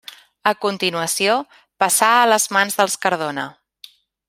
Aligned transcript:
A 0.51 0.53
continuació, 0.65 1.35
passà 1.85 2.09
a 2.15 2.25
les 2.33 2.49
mans 2.59 2.81
dels 2.81 2.99
Cardona. 3.07 3.47